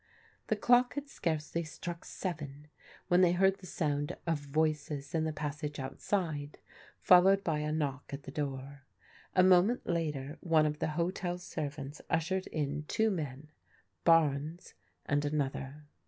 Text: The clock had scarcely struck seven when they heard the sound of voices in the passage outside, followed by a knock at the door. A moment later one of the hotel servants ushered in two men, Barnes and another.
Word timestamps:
The 0.47 0.55
clock 0.55 0.95
had 0.95 1.07
scarcely 1.09 1.63
struck 1.63 2.05
seven 2.05 2.69
when 3.07 3.21
they 3.21 3.33
heard 3.33 3.59
the 3.59 3.67
sound 3.67 4.17
of 4.25 4.39
voices 4.39 5.13
in 5.13 5.25
the 5.25 5.31
passage 5.31 5.77
outside, 5.79 6.57
followed 6.99 7.43
by 7.43 7.59
a 7.59 7.71
knock 7.71 8.05
at 8.11 8.23
the 8.23 8.31
door. 8.31 8.81
A 9.35 9.43
moment 9.43 9.85
later 9.87 10.39
one 10.41 10.65
of 10.65 10.79
the 10.79 10.87
hotel 10.97 11.37
servants 11.37 12.01
ushered 12.09 12.47
in 12.47 12.83
two 12.87 13.11
men, 13.11 13.51
Barnes 14.03 14.73
and 15.05 15.23
another. 15.23 15.83